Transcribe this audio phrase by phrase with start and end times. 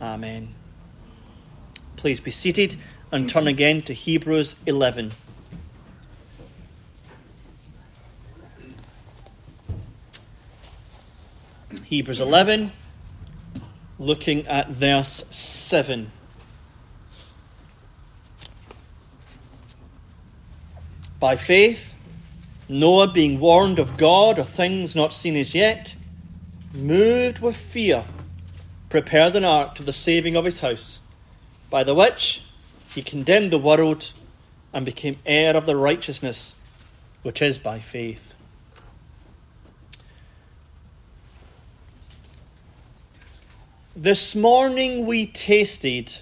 [0.00, 0.54] Amen.
[1.96, 2.76] Please be seated
[3.12, 5.12] and turn again to Hebrews 11.
[11.84, 12.72] Hebrews 11,
[13.98, 16.10] looking at verse 7.
[21.18, 21.94] By faith,
[22.68, 25.94] Noah, being warned of God of things not seen as yet,
[26.72, 28.04] moved with fear,
[28.90, 30.98] prepared an ark to the saving of his house,
[31.70, 32.42] by the which
[32.92, 34.12] he condemned the world
[34.72, 36.54] and became heir of the righteousness
[37.22, 38.34] which is by faith.
[43.94, 46.12] This morning we tasted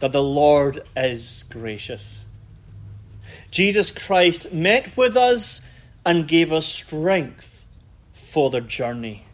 [0.00, 2.20] that the Lord is gracious.
[3.50, 5.64] Jesus Christ met with us
[6.04, 7.64] and gave us strength
[8.12, 9.26] for the journey.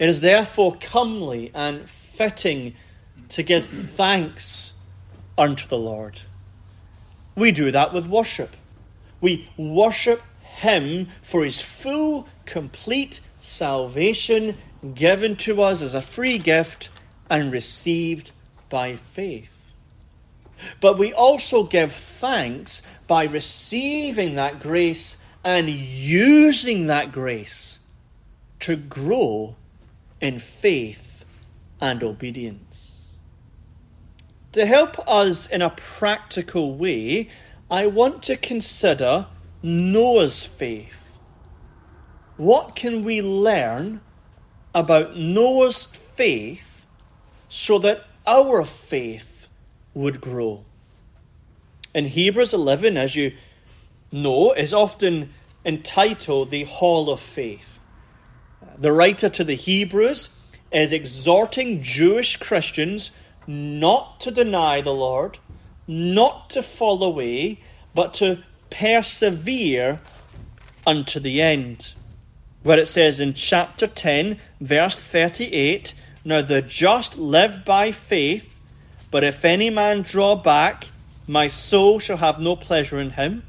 [0.00, 2.74] It is therefore comely and fitting
[3.28, 4.72] to give thanks
[5.36, 6.18] unto the Lord.
[7.36, 8.56] We do that with worship.
[9.20, 14.56] We worship Him for His full, complete salvation
[14.94, 16.88] given to us as a free gift
[17.28, 18.30] and received
[18.70, 19.50] by faith.
[20.80, 27.78] But we also give thanks by receiving that grace and using that grace
[28.60, 29.56] to grow
[30.20, 31.24] in faith
[31.80, 32.92] and obedience.
[34.52, 37.28] To help us in a practical way,
[37.70, 39.26] I want to consider
[39.62, 40.96] Noah's faith.
[42.36, 44.00] What can we learn
[44.74, 46.84] about Noah's faith
[47.48, 49.48] so that our faith
[49.94, 50.64] would grow?
[51.94, 53.32] In Hebrews 11, as you
[54.12, 55.32] know, is often
[55.64, 57.79] entitled the Hall of Faith.
[58.80, 60.30] The writer to the Hebrews
[60.72, 63.10] is exhorting Jewish Christians
[63.46, 65.36] not to deny the Lord,
[65.86, 67.60] not to fall away,
[67.94, 70.00] but to persevere
[70.86, 71.92] unto the end.
[72.62, 75.92] Where it says in chapter 10, verse 38
[76.24, 78.56] Now the just live by faith,
[79.10, 80.86] but if any man draw back,
[81.26, 83.42] my soul shall have no pleasure in him.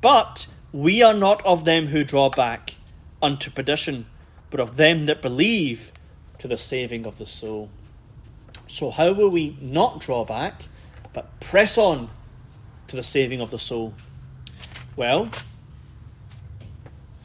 [0.00, 2.74] But we are not of them who draw back
[3.22, 4.06] unto perdition
[4.50, 5.92] but of them that believe
[6.38, 7.68] to the saving of the soul.
[8.68, 10.62] So, how will we not draw back,
[11.12, 12.10] but press on
[12.88, 13.94] to the saving of the soul?
[14.96, 15.30] Well,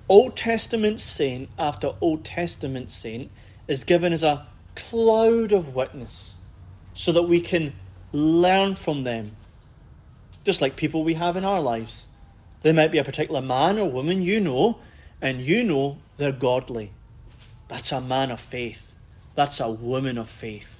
[0.09, 3.31] Old Testament saint after Old Testament saint
[3.67, 4.45] is given as a
[4.75, 6.31] cloud of witness
[6.93, 7.73] so that we can
[8.11, 9.35] learn from them,
[10.43, 12.05] just like people we have in our lives.
[12.61, 14.79] There might be a particular man or woman you know,
[15.21, 16.91] and you know they're godly.
[17.67, 18.93] That's a man of faith.
[19.35, 20.79] That's a woman of faith.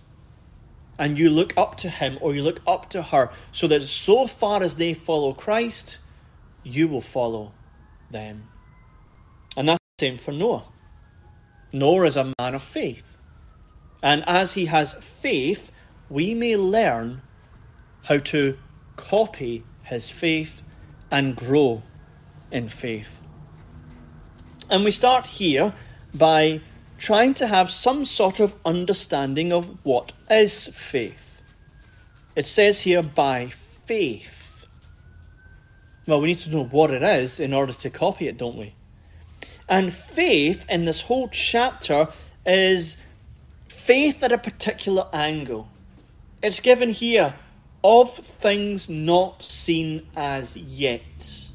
[0.99, 4.27] And you look up to him or you look up to her so that so
[4.27, 5.97] far as they follow Christ,
[6.63, 7.51] you will follow
[8.11, 8.47] them.
[9.57, 10.65] And that's the same for Noah.
[11.71, 13.17] Noah is a man of faith.
[14.03, 15.71] And as he has faith,
[16.09, 17.21] we may learn
[18.03, 18.57] how to
[18.95, 20.61] copy his faith
[21.09, 21.81] and grow
[22.51, 23.19] in faith.
[24.69, 25.73] And we start here
[26.13, 26.61] by
[27.03, 31.41] trying to have some sort of understanding of what is faith.
[32.33, 34.65] It says here, by faith.
[36.07, 38.73] Well, we need to know what it is in order to copy it, don't we?
[39.67, 42.07] And faith in this whole chapter
[42.45, 42.95] is
[43.67, 45.67] faith at a particular angle.
[46.41, 47.35] It's given here
[47.83, 51.49] of things not seen as yet.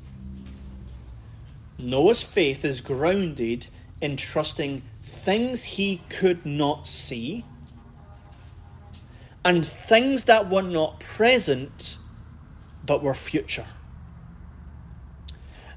[1.78, 3.66] Noah's faith is grounded
[4.02, 4.82] in trusting
[5.24, 7.44] things he could not see
[9.44, 11.96] and things that were not present
[12.84, 13.66] but were future.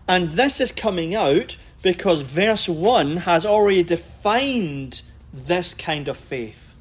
[0.08, 5.02] And this is coming out because verse 1 has already defined
[5.34, 6.74] this kind of faith.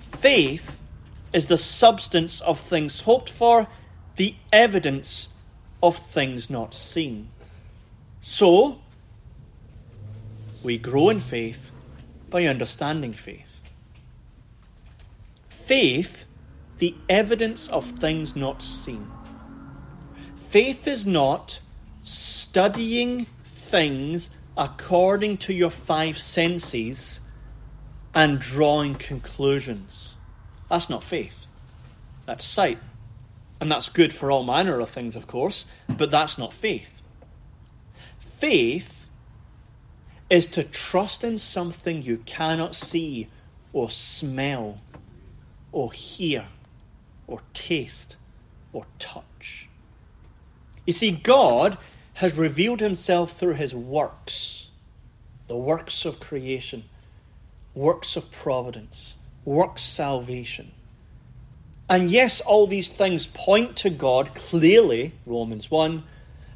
[0.00, 0.78] Faith
[1.32, 3.66] is the substance of things hoped for,
[4.16, 5.28] the evidence
[5.82, 7.28] of things not seen.
[8.20, 8.80] So,
[10.62, 11.71] we grow in faith
[12.32, 13.60] by understanding faith.
[15.48, 16.24] Faith,
[16.78, 19.08] the evidence of things not seen.
[20.48, 21.60] Faith is not
[22.02, 27.20] studying things according to your five senses
[28.14, 30.14] and drawing conclusions.
[30.68, 31.46] That's not faith.
[32.26, 32.78] That's sight.
[33.60, 37.02] And that's good for all manner of things, of course, but that's not faith.
[38.18, 39.01] Faith
[40.32, 43.28] is to trust in something you cannot see
[43.74, 44.78] or smell
[45.72, 46.46] or hear
[47.26, 48.16] or taste
[48.72, 49.68] or touch.
[50.86, 51.76] You see, God
[52.14, 54.70] has revealed himself through his works,
[55.48, 56.84] the works of creation,
[57.74, 60.72] works of providence, works salvation.
[61.90, 66.02] And yes, all these things point to God clearly, Romans 1,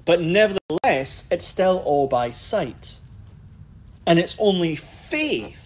[0.07, 3.01] but nevertheless, it's still all by sight.
[4.07, 5.59] And it's only faith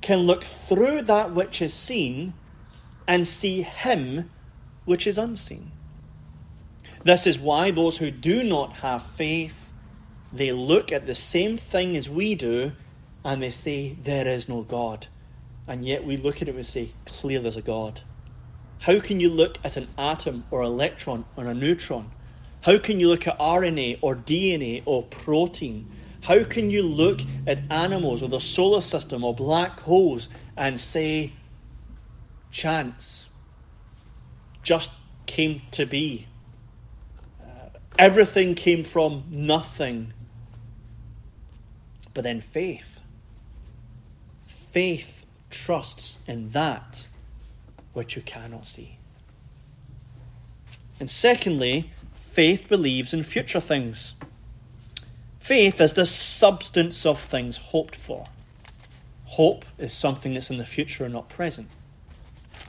[0.00, 2.32] can look through that which is seen
[3.06, 4.30] and see Him
[4.84, 5.70] which is unseen.
[7.04, 9.70] This is why those who do not have faith,
[10.32, 12.72] they look at the same thing as we do
[13.24, 15.06] and they say, There is no God.
[15.66, 18.00] And yet we look at it and we say, Clear there's a God.
[18.80, 22.10] How can you look at an atom or electron or a neutron?
[22.62, 25.90] How can you look at RNA or DNA or protein?
[26.22, 31.32] How can you look at animals or the solar system or black holes and say,
[32.50, 33.26] chance
[34.62, 34.90] just
[35.26, 36.26] came to be?
[37.40, 40.12] Uh, everything came from nothing.
[42.14, 43.00] But then faith.
[44.44, 47.06] Faith trusts in that
[47.92, 48.98] which you cannot see.
[51.00, 54.14] And secondly, faith believes in future things.
[55.38, 58.26] Faith is the substance of things hoped for.
[59.24, 61.68] Hope is something that's in the future and not present.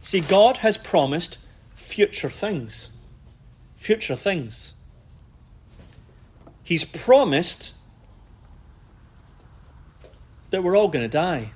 [0.01, 1.37] See, God has promised
[1.75, 2.89] future things.
[3.75, 4.73] Future things.
[6.63, 7.73] He's promised
[10.49, 11.51] that we're all going to die.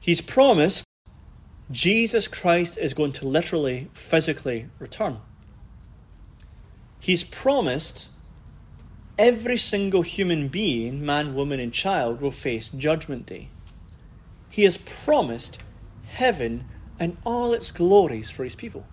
[0.00, 0.84] He's promised
[1.70, 5.18] Jesus Christ is going to literally, physically return.
[7.00, 8.06] He's promised
[9.18, 13.48] every single human being, man, woman, and child, will face Judgment Day.
[14.50, 15.58] He has promised
[16.06, 16.64] heaven
[16.98, 18.86] and all its glories for his people.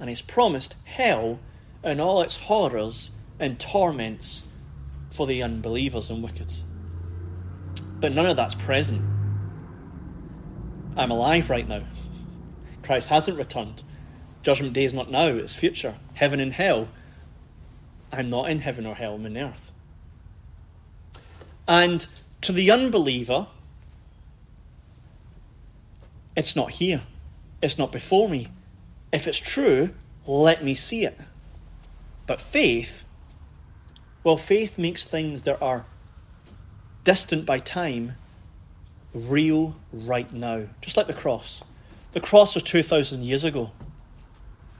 [0.00, 1.38] And he's promised hell
[1.82, 4.42] and all its horrors and torments
[5.10, 6.52] for the unbelievers and wicked.
[8.00, 9.02] But none of that's present.
[10.96, 11.84] I'm alive right now.
[12.82, 13.82] Christ hasn't returned.
[14.42, 15.94] Judgment day is not now, it's future.
[16.14, 16.88] Heaven and hell.
[18.12, 19.72] I'm not in heaven or hell, I'm in earth.
[21.66, 22.06] And
[22.42, 23.46] to the unbeliever,
[26.36, 27.02] it's not here.
[27.62, 28.48] It's not before me.
[29.12, 29.90] If it's true,
[30.26, 31.18] let me see it.
[32.26, 33.04] But faith,
[34.24, 35.86] well, faith makes things that are
[37.04, 38.16] distant by time
[39.14, 41.62] real right now, just like the cross.
[42.12, 43.72] The cross was 2,000 years ago.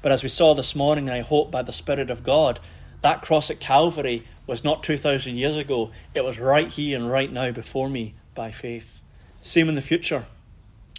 [0.01, 2.59] But as we saw this morning, I hope by the Spirit of God,
[3.03, 5.91] that cross at Calvary was not 2,000 years ago.
[6.15, 9.01] It was right here and right now before me by faith.
[9.41, 10.27] Same in the future.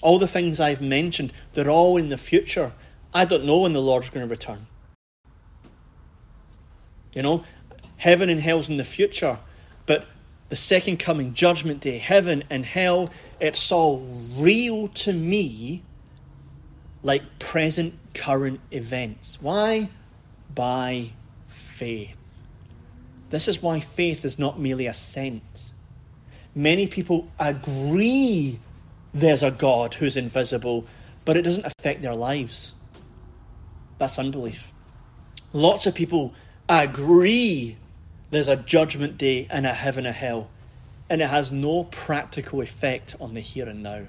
[0.02, 2.74] All the things I've mentioned, they're all in the future.
[3.14, 4.68] I don't know when the Lord's going to return.
[7.14, 7.44] You know,
[7.98, 9.40] heaven and hell's in the future,
[9.86, 10.08] but
[10.50, 14.00] the second coming, judgment day, heaven and hell, it's all
[14.36, 15.84] real to me
[17.02, 19.38] like present current events.
[19.42, 19.90] Why?
[20.54, 21.12] By
[21.84, 22.16] faith.
[23.30, 25.44] This is why faith is not merely assent.
[26.56, 28.58] Many people agree
[29.14, 30.86] there's a God who's invisible,
[31.26, 32.72] but it doesn't affect their lives.
[33.98, 34.72] That's unbelief.
[35.52, 36.34] Lots of people
[36.70, 37.76] agree
[38.30, 40.50] there's a judgment day and a heaven and a hell,
[41.10, 44.04] and it has no practical effect on the here and now.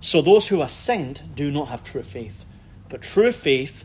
[0.00, 2.46] So those who assent do not have true faith.
[2.88, 3.84] But true faith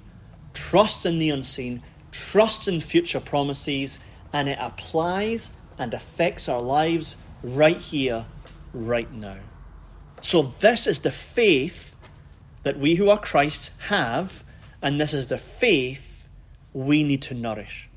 [0.53, 3.99] trusts in the unseen, trusts in future promises,
[4.33, 8.25] and it applies and affects our lives right here,
[8.73, 9.37] right now.
[10.21, 11.95] So this is the faith
[12.63, 14.43] that we who are Christ have,
[14.81, 16.27] and this is the faith
[16.73, 17.89] we need to nourish.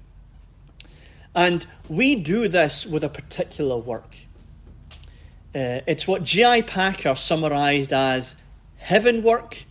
[1.35, 4.17] And we do this with a particular work.
[5.55, 6.63] Uh, it's what J.I.
[6.63, 8.35] Packer summarized as
[8.77, 9.65] heaven work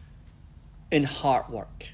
[0.91, 1.87] in heart work.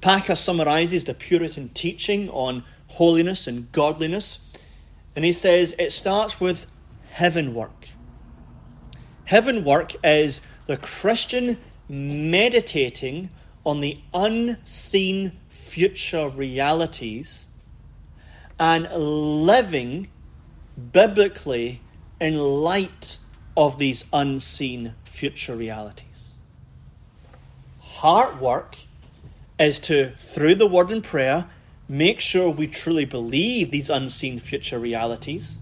[0.00, 4.38] Packer summarizes the Puritan teaching on holiness and godliness,
[5.16, 6.66] and he says it starts with
[7.10, 7.88] heaven work.
[9.24, 13.30] Heaven work is the Christian meditating
[13.66, 17.46] on the unseen future realities
[18.58, 20.08] and living
[20.92, 21.80] biblically
[22.20, 23.18] in light
[23.56, 26.32] of these unseen future realities.
[27.80, 28.78] Heart work
[29.58, 31.46] is to, through the word and prayer,
[31.88, 35.56] make sure we truly believe these unseen future realities.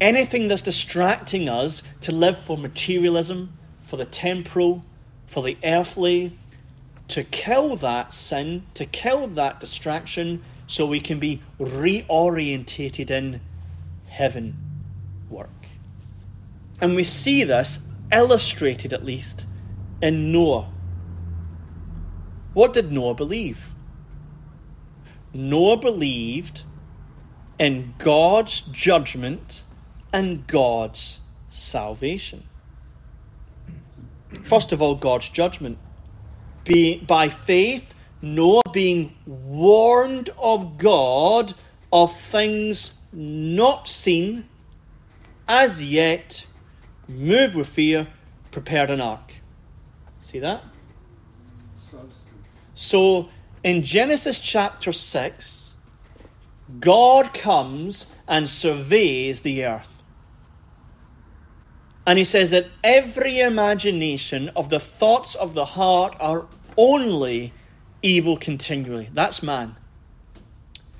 [0.00, 4.84] anything that's distracting us to live for materialism, for the temporal,
[5.26, 6.36] for the earthly,
[7.08, 13.40] to kill that sin, to kill that distraction, so we can be reorientated in
[14.06, 14.56] heaven
[15.30, 15.48] work.
[16.80, 19.46] And we see this illustrated, at least,
[20.02, 20.70] in Noah.
[22.54, 23.74] What did Noah believe?
[25.32, 26.62] Noah believed
[27.58, 29.62] in God's judgment
[30.12, 32.44] and God's salvation.
[34.42, 35.78] First of all, God's judgment.
[36.64, 41.54] Be, by faith, Noah being warned of God
[41.92, 44.48] of things not seen
[45.48, 46.44] as yet,
[47.08, 48.06] moved with fear,
[48.50, 49.32] prepared an ark.
[50.20, 50.62] See that?
[52.80, 53.28] So
[53.64, 55.74] in Genesis chapter 6,
[56.78, 60.04] God comes and surveys the earth.
[62.06, 67.52] And he says that every imagination of the thoughts of the heart are only
[68.00, 69.10] evil continually.
[69.12, 69.74] That's man.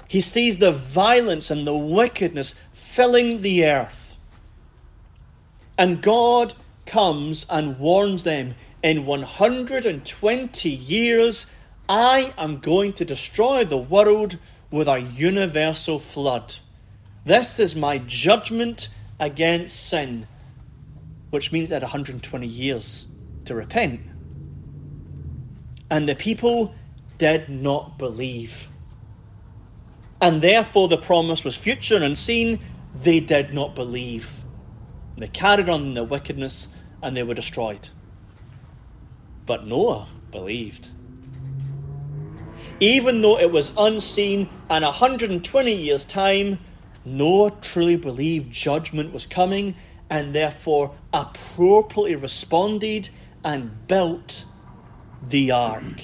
[0.08, 4.16] He sees the violence and the wickedness filling the earth.
[5.78, 6.54] And God
[6.86, 11.46] comes and warns them in 120 years,
[11.88, 14.36] I am going to destroy the world
[14.70, 16.54] with a universal flood.
[17.24, 20.26] This is my judgment against sin,
[21.30, 23.06] which means that 120 years
[23.46, 24.00] to repent.
[25.90, 26.74] And the people
[27.16, 28.68] did not believe.
[30.20, 32.60] And therefore the promise was future and unseen.
[32.94, 34.44] They did not believe.
[35.16, 36.68] They carried on their wickedness
[37.02, 37.88] and they were destroyed.
[39.46, 40.88] But Noah believed.
[42.80, 46.58] Even though it was unseen and 120 years' time,
[47.04, 49.74] Noah truly believed judgment was coming
[50.10, 53.08] and therefore appropriately responded
[53.44, 54.44] and built
[55.28, 56.02] the ark.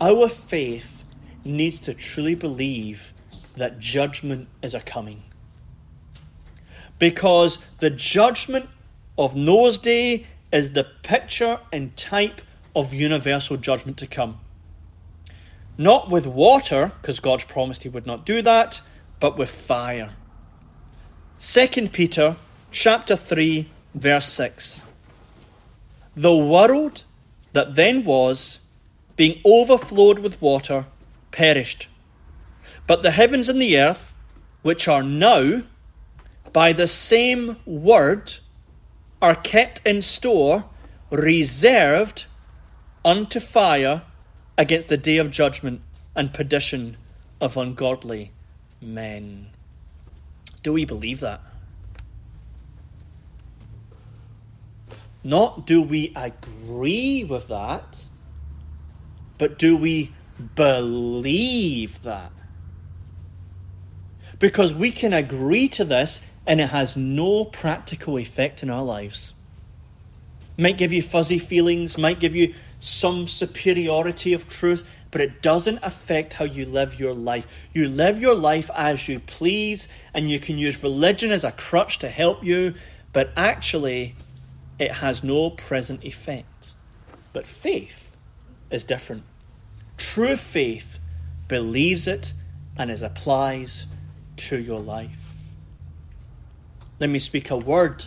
[0.00, 1.04] Our faith
[1.44, 3.12] needs to truly believe
[3.56, 5.22] that judgment is a coming.
[6.98, 8.68] Because the judgment
[9.18, 12.40] of Noah's day is the picture and type
[12.74, 14.38] of universal judgment to come.
[15.76, 18.80] Not with water, because God's promised he would not do that,
[19.20, 20.12] but with fire.
[21.40, 22.36] 2 Peter
[22.70, 24.82] chapter 3 verse 6.
[26.16, 27.04] The world
[27.52, 28.60] that then was
[29.16, 30.86] being overflowed with water,
[31.30, 31.88] perished.
[32.86, 34.12] But the heavens and the earth,
[34.62, 35.62] which are now,
[36.52, 38.36] by the same word,
[39.22, 40.64] are kept in store,
[41.10, 42.26] reserved
[43.04, 44.02] unto fire
[44.56, 45.80] against the day of judgment
[46.14, 46.96] and perdition
[47.40, 48.30] of ungodly
[48.80, 49.48] men.
[50.62, 51.42] Do we believe that?
[55.22, 58.04] Not do we agree with that
[59.38, 60.12] but do we
[60.54, 62.32] believe that?
[64.38, 69.32] Because we can agree to this and it has no practical effect in our lives.
[70.58, 72.54] Might give you fuzzy feelings, might give you
[72.84, 77.46] some superiority of truth, but it doesn't affect how you live your life.
[77.72, 82.00] You live your life as you please, and you can use religion as a crutch
[82.00, 82.74] to help you,
[83.12, 84.16] but actually,
[84.78, 86.72] it has no present effect.
[87.32, 88.10] But faith
[88.70, 89.22] is different.
[89.96, 90.98] True faith
[91.48, 92.32] believes it
[92.76, 93.86] and it applies
[94.36, 95.48] to your life.
[96.98, 98.04] Let me speak a word.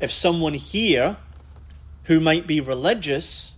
[0.00, 1.16] If someone here
[2.04, 3.52] who might be religious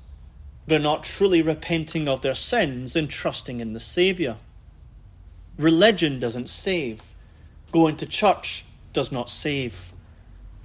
[0.67, 4.37] but not truly repenting of their sins and trusting in the Saviour,
[5.59, 7.03] religion doesn't save.
[7.71, 9.93] Going to church does not save.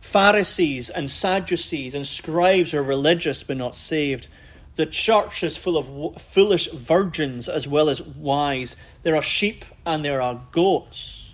[0.02, 4.28] Pharisees and Sadducees and scribes are religious but not saved.
[4.76, 8.76] The church is full of foolish virgins as well as wise.
[9.04, 11.34] There are sheep and there are goats.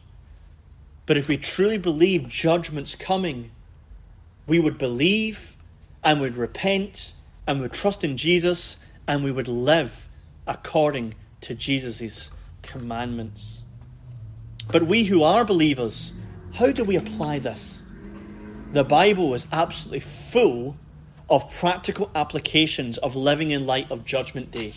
[1.05, 3.51] But if we truly believe judgment's coming,
[4.47, 5.54] we would believe
[6.05, 7.13] and would repent
[7.47, 10.07] and would trust in Jesus and we would live
[10.47, 12.29] according to Jesus'
[12.61, 13.63] commandments.
[14.71, 16.13] But we who are believers,
[16.53, 17.81] how do we apply this?
[18.71, 20.75] The Bible is absolutely full
[21.29, 24.73] of practical applications of living in light of Judgment Day.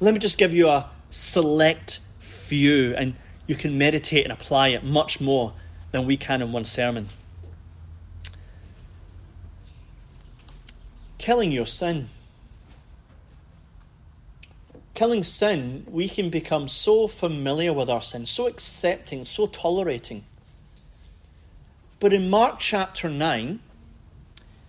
[0.00, 3.14] Let me just give you a select few, and
[3.46, 5.52] you can meditate and apply it much more
[5.92, 7.08] than we can in one sermon.
[11.22, 12.08] Killing your sin.
[14.94, 20.24] killing sin, we can become so familiar with our sin, so accepting, so tolerating.
[21.98, 23.60] But in Mark chapter 9,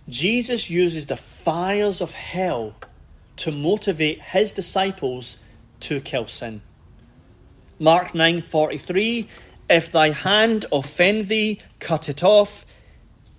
[0.08, 2.74] Jesus uses the fires of hell
[3.36, 5.36] to motivate his disciples
[5.80, 6.62] to kill sin.
[7.78, 9.26] Mark 9:43
[9.68, 12.64] If thy hand offend thee cut it off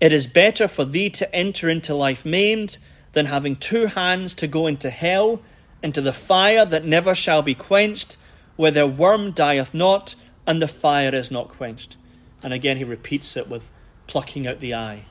[0.02, 2.78] it is better for thee to enter into life maimed
[3.16, 5.42] than having two hands to go into hell
[5.82, 8.16] into the fire that never shall be quenched
[8.56, 11.98] where their worm dieth not and the fire is not quenched
[12.44, 13.72] and again he repeats it with
[14.06, 15.04] plucking out the eye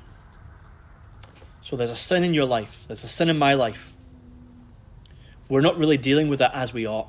[1.64, 3.96] so there's a sin in your life, there's a sin in my life.
[5.48, 7.08] We're not really dealing with it as we ought.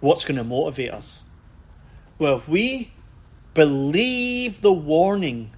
[0.00, 1.22] What's going to motivate us?
[2.18, 2.92] Well, if we
[3.54, 5.52] believe the warning,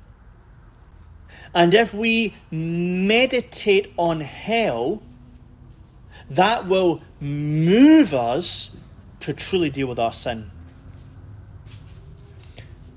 [1.54, 5.02] and if we meditate on hell,
[6.30, 8.76] that will move us
[9.20, 10.50] to truly deal with our sin.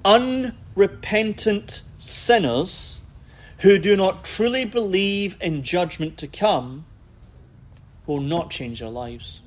[0.04, 3.00] Unrepentant sinners
[3.60, 6.86] who do not truly believe in judgment to come
[8.08, 9.42] will not change their lives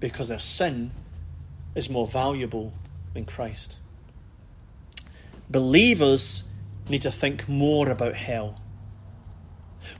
[0.00, 0.90] because their sin
[1.74, 2.72] is more valuable
[3.14, 3.76] than Christ.
[5.50, 6.44] Believers
[6.88, 8.60] need to think more about hell.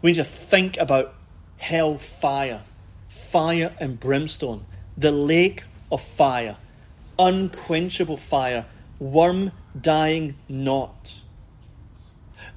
[0.02, 1.14] We need to think about
[1.56, 2.62] hell fire,
[3.08, 4.64] fire and brimstone,
[4.96, 6.56] the lake of fire,
[7.18, 8.66] unquenchable fire,
[8.98, 11.12] worm dying not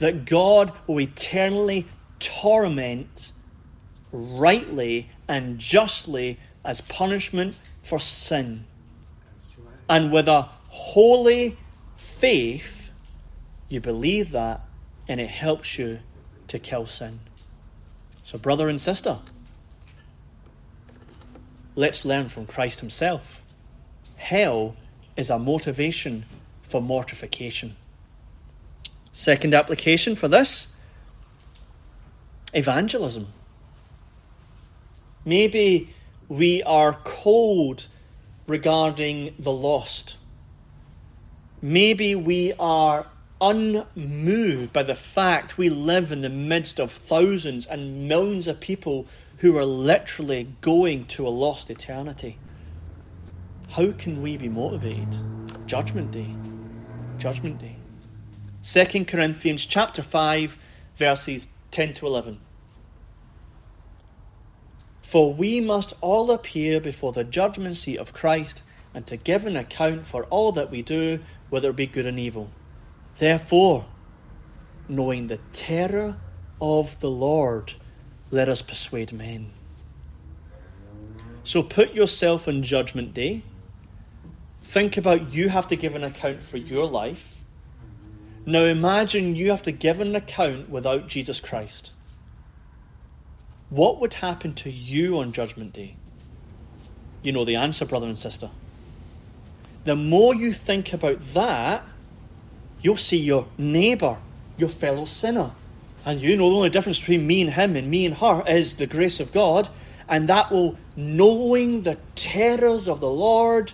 [0.01, 1.87] that God will eternally
[2.19, 3.31] torment
[4.11, 8.65] rightly and justly as punishment for sin.
[9.87, 11.55] And with a holy
[11.97, 12.80] faith,
[13.71, 14.59] you believe that
[15.07, 15.99] and it helps you
[16.49, 17.21] to kill sin.
[18.23, 19.19] So, brother and sister,
[21.75, 23.41] let's learn from Christ Himself.
[24.17, 24.75] Hell
[25.15, 26.25] is a motivation
[26.61, 27.77] for mortification.
[29.13, 30.67] Second application for this
[32.53, 33.27] evangelism.
[35.23, 35.93] Maybe
[36.27, 37.87] we are cold
[38.47, 40.17] regarding the lost.
[41.61, 43.05] Maybe we are
[43.41, 49.07] unmoved by the fact we live in the midst of thousands and millions of people
[49.39, 52.37] who are literally going to a lost eternity.
[53.69, 55.15] How can we be motivated?
[55.65, 56.35] Judgment Day.
[57.17, 57.77] Judgment Day.
[58.63, 60.57] 2 Corinthians chapter 5
[60.95, 62.39] verses 10 to 11.
[65.01, 68.61] For we must all appear before the judgment seat of Christ
[68.93, 72.19] and to give an account for all that we do, whether it be good and
[72.19, 72.51] evil.
[73.21, 73.85] Therefore,
[74.89, 76.17] knowing the terror
[76.59, 77.73] of the Lord,
[78.31, 79.51] let us persuade men.
[81.43, 83.43] So put yourself in judgment day.
[84.63, 87.41] Think about you have to give an account for your life
[88.45, 91.91] now imagine you have to give an account without Jesus Christ.
[93.69, 95.95] What would happen to you on Judgment Day?
[97.21, 98.49] You know the answer, brother and sister.
[99.85, 101.83] The more you think about that,
[102.81, 104.17] you'll see your neighbour,
[104.57, 105.51] your fellow sinner.
[106.05, 108.75] And you know the only difference between me and him and me and her is
[108.75, 109.69] the grace of God.
[110.09, 113.71] And that will, knowing the terrors of the Lord,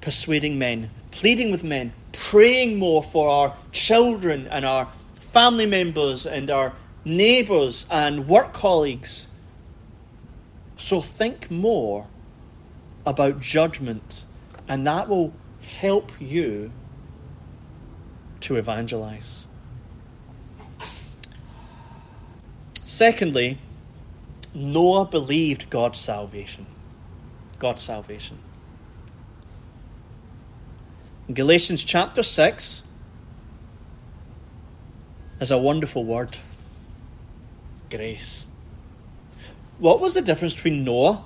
[0.00, 6.50] persuading men, pleading with men, praying more for our children and our family members and
[6.50, 6.72] our
[7.04, 9.28] neighbours and work colleagues.
[10.76, 12.06] So think more
[13.06, 14.24] about judgment,
[14.66, 16.72] and that will help you
[18.44, 19.46] to evangelize.
[22.84, 23.58] Secondly,
[24.52, 26.66] Noah believed God's salvation.
[27.58, 28.38] God's salvation.
[31.26, 32.82] In Galatians chapter 6
[35.40, 36.36] is a wonderful word
[37.90, 38.44] grace.
[39.78, 41.24] What was the difference between Noah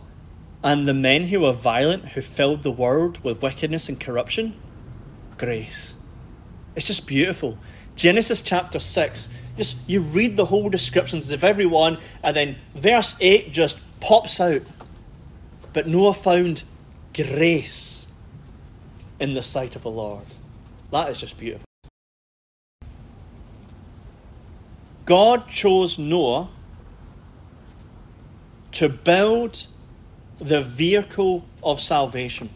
[0.63, 4.55] and the men who were violent, who filled the world with wickedness and corruption?
[5.37, 5.98] Grace.
[6.77, 7.59] It's just beautiful.
[7.97, 13.53] Genesis chapter 6, just you read the whole descriptions of everyone, and then verse 8
[13.53, 14.63] just pops out.
[15.73, 16.63] But Noah found
[17.13, 18.07] grace
[19.19, 20.25] in the sight of the Lord.
[20.93, 21.65] That is just beautiful.
[25.05, 26.49] God chose Noah
[28.73, 29.67] to build
[30.39, 32.51] the vehicle of salvation.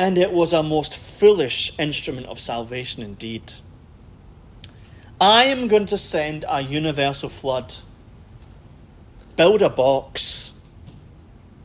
[0.00, 3.52] And it was a most foolish instrument of salvation indeed.
[5.20, 7.74] I am going to send a universal flood.
[9.36, 10.52] Build a box.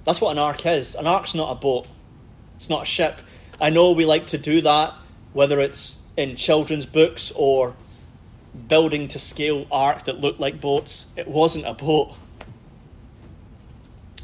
[0.03, 0.95] That's what an ark is.
[0.95, 1.87] An ark's not a boat,
[2.57, 3.21] it's not a ship.
[3.61, 4.93] I know we like to do that,
[5.31, 7.73] whether it's in children's books or
[8.67, 11.05] building to scale ark that looked like boats.
[11.15, 12.13] It wasn't a boat,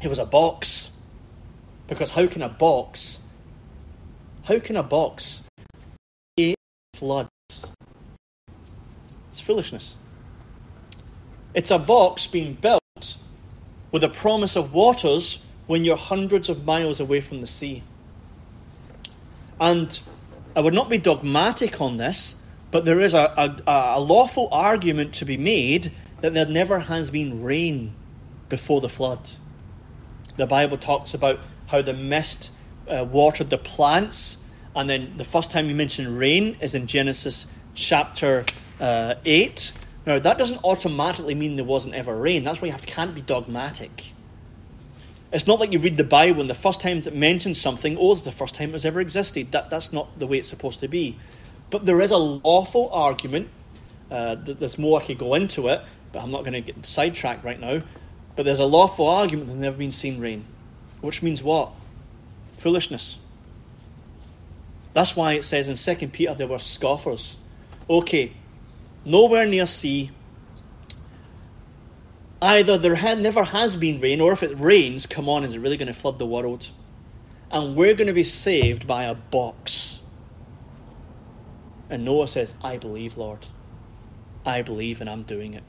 [0.02, 0.90] it was a box.
[1.88, 3.21] Because how can a box,
[4.44, 5.42] how can a box
[6.94, 7.28] flood?
[9.32, 9.96] It's foolishness.
[11.54, 12.80] It's a box being built
[13.90, 17.82] with a promise of waters when you're hundreds of miles away from the sea.
[19.60, 19.98] And
[20.56, 22.36] I would not be dogmatic on this,
[22.70, 27.10] but there is a, a, a lawful argument to be made that there never has
[27.10, 27.94] been rain
[28.48, 29.28] before the flood.
[30.36, 32.50] The Bible talks about how the mist
[32.88, 34.36] uh, watered the plants,
[34.74, 38.44] and then the first time we mention rain is in Genesis chapter
[38.80, 39.72] uh, 8.
[40.06, 42.44] Now, that doesn't automatically mean there wasn't ever rain.
[42.44, 44.04] That's why you have, can't be dogmatic.
[45.32, 48.12] It's not like you read the Bible and the first time it mentions something, oh,
[48.12, 49.52] it's the first time it's ever existed.
[49.52, 51.16] That, that's not the way it's supposed to be.
[51.70, 53.48] But there is a lawful argument.
[54.10, 55.80] Uh, there's more I could go into it,
[56.12, 57.82] but I'm not going to get sidetracked right now.
[58.36, 60.44] But there's a lawful argument that there's never been seen rain.
[61.00, 61.72] Which means what?
[62.62, 63.18] Foolishness.
[64.94, 67.36] That's why it says in 2 Peter there were scoffers.
[67.90, 68.32] Okay,
[69.04, 70.12] nowhere near sea.
[72.40, 75.58] Either there had, never has been rain, or if it rains, come on, is it
[75.58, 76.68] really going to flood the world?
[77.50, 80.00] And we're going to be saved by a box.
[81.90, 83.46] And Noah says, I believe, Lord.
[84.46, 85.64] I believe, and I'm doing it.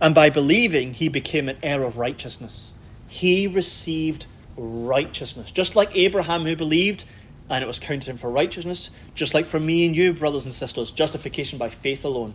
[0.00, 2.72] And by believing, he became an heir of righteousness.
[3.06, 4.26] He received
[4.60, 5.50] righteousness.
[5.50, 7.04] Just like Abraham, who believed,
[7.48, 10.54] and it was counted him for righteousness, just like for me and you, brothers and
[10.54, 12.34] sisters, justification by faith alone.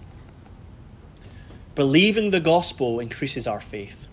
[1.76, 4.08] Believing the gospel increases our faith.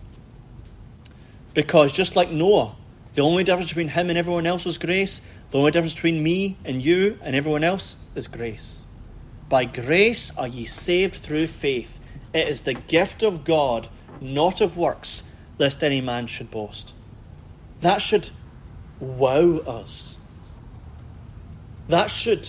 [1.54, 2.76] Because just like Noah,
[3.14, 5.20] the only difference between him and everyone else was grace.
[5.50, 8.78] The only difference between me and you and everyone else is grace.
[9.48, 11.98] By grace are ye saved through faith.
[12.32, 13.88] It is the gift of God,
[14.20, 15.24] not of works,
[15.58, 16.94] lest any man should boast.
[17.82, 18.30] That should
[19.00, 20.16] wow us.
[21.88, 22.48] That should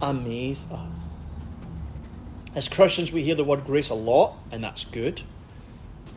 [0.00, 0.94] amaze us.
[2.54, 5.20] As Christians, we hear the word grace a lot, and that's good.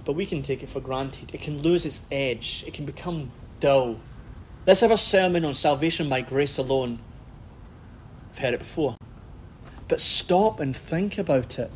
[0.06, 1.32] But we can take it for granted.
[1.34, 4.00] It can lose its edge, it can become dull.
[4.68, 7.00] Let's have a sermon on salvation by grace alone.
[8.32, 8.96] I've heard it before.
[9.88, 11.72] But stop and think about it.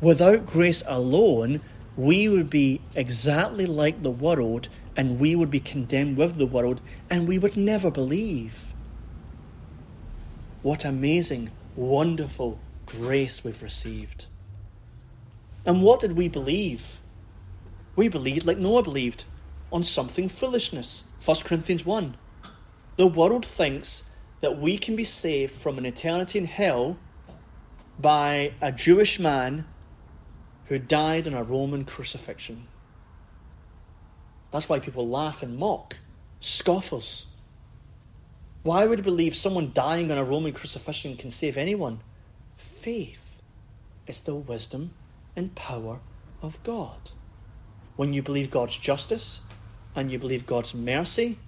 [0.00, 1.60] Without grace alone,
[1.96, 6.80] we would be exactly like the world, and we would be condemned with the world,
[7.10, 8.72] and we would never believe.
[10.62, 14.26] What amazing, wonderful grace we've received.
[15.64, 16.98] And what did we believe?
[17.96, 19.24] We believed, like Noah believed,
[19.72, 21.04] on something foolishness.
[21.24, 22.16] 1 Corinthians 1.
[22.96, 24.02] The world thinks
[24.40, 26.98] that we can be saved from an eternity in hell
[27.98, 29.64] by a Jewish man
[30.66, 32.66] who died in a Roman crucifixion.
[34.52, 35.96] That's why people laugh and mock,
[36.40, 37.26] scoff us.
[38.62, 42.00] Why would you believe someone dying on a Roman crucifixion can save anyone?
[42.56, 43.18] Faith
[44.06, 44.92] is the wisdom
[45.34, 45.98] and power
[46.42, 47.10] of God.
[47.96, 49.40] When you believe God's justice
[49.96, 51.38] and you believe God's mercy,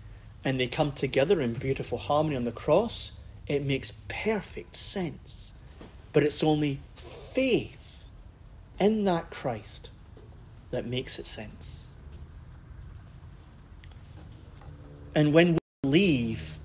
[0.45, 3.13] and they come together in beautiful harmony on the cross,
[3.47, 5.53] it makes perfect sense.
[6.13, 8.01] But it's only faith
[8.79, 9.91] in that Christ
[10.71, 11.74] that makes it sense.
[15.15, 16.59] And when we believe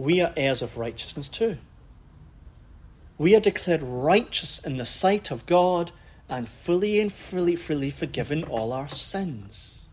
[0.00, 1.58] we are heirs of righteousness too.
[3.18, 5.92] We are declared righteous in the sight of God
[6.26, 9.84] and fully and freely, fully forgiven all our sins.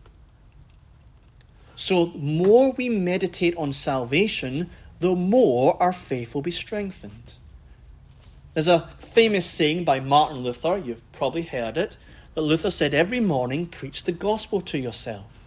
[1.76, 7.34] So, the more we meditate on salvation, the more our faith will be strengthened.
[8.54, 11.98] There's a famous saying by Martin Luther, you've probably heard it,
[12.34, 15.37] that Luther said, Every morning preach the gospel to yourself.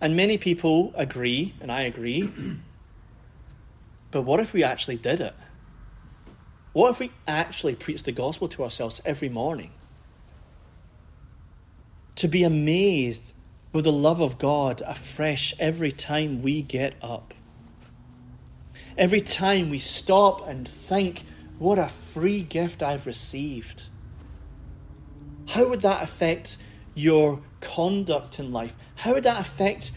[0.00, 2.28] And many people agree, and I agree.
[4.10, 5.34] but what if we actually did it?
[6.72, 9.70] What if we actually preached the gospel to ourselves every morning?
[12.16, 13.32] To be amazed
[13.72, 17.32] with the love of God afresh every time we get up.
[18.98, 21.24] Every time we stop and think,
[21.58, 23.84] what a free gift I've received.
[25.48, 26.56] How would that affect
[26.94, 28.74] your conduct in life?
[28.96, 29.92] How would that affect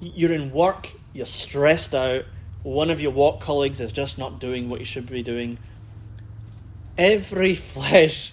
[0.00, 2.24] you're in work, you're stressed out,
[2.62, 5.58] one of your work colleagues is just not doing what you should be doing?
[6.96, 8.32] Every flesh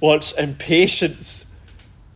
[0.00, 1.46] wants impatience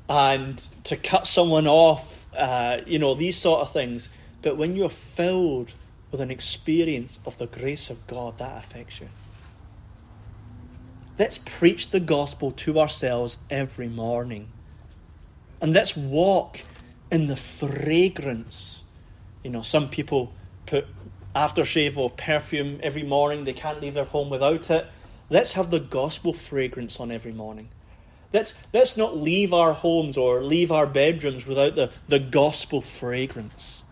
[0.09, 4.09] and to cut someone off, uh, you know, these sort of things.
[4.43, 5.73] But when you're filled
[6.11, 9.09] with an experience of the grace of God, that affects you.
[11.19, 14.49] Let's preach the gospel to ourselves every morning.
[15.61, 16.63] And let's walk
[17.11, 18.83] in the fragrance.
[19.43, 20.33] You know, some people
[20.67, 20.87] put
[21.35, 24.87] aftershave or perfume every morning, they can't leave their home without it.
[25.31, 27.69] Let's have the gospel fragrance on every morning.
[28.33, 33.83] Let's, let's not leave our homes or leave our bedrooms without the, the gospel fragrance.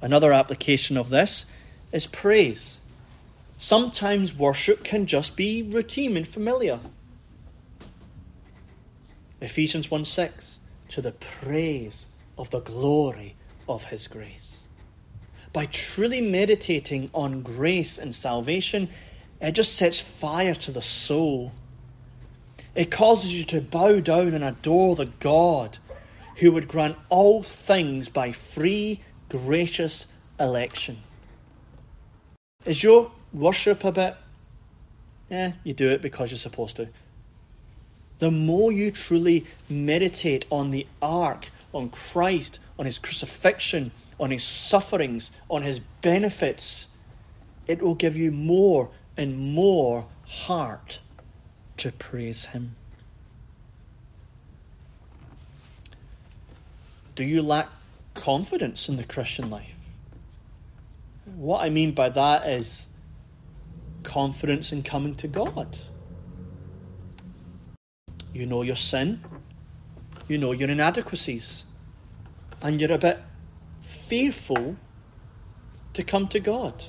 [0.00, 1.46] Another application of this
[1.90, 2.80] is praise.
[3.56, 6.80] Sometimes worship can just be routine and familiar.
[9.44, 12.06] Ephesians 1 6, to the praise
[12.38, 13.36] of the glory
[13.68, 14.62] of his grace.
[15.52, 18.88] By truly meditating on grace and salvation,
[19.40, 21.52] it just sets fire to the soul.
[22.74, 25.78] It causes you to bow down and adore the God
[26.36, 30.06] who would grant all things by free, gracious
[30.40, 31.02] election.
[32.64, 34.16] Is your worship a bit?
[35.30, 36.88] Yeah, you do it because you're supposed to.
[38.24, 44.42] The more you truly meditate on the ark, on Christ, on his crucifixion, on his
[44.42, 46.86] sufferings, on his benefits,
[47.66, 51.00] it will give you more and more heart
[51.76, 52.76] to praise him.
[57.14, 57.68] Do you lack
[58.14, 59.74] confidence in the Christian life?
[61.26, 62.88] What I mean by that is
[64.02, 65.76] confidence in coming to God.
[68.34, 69.24] You know your sin,
[70.26, 71.64] you know your inadequacies,
[72.60, 73.20] and you're a bit
[73.80, 74.76] fearful
[75.92, 76.84] to come to God.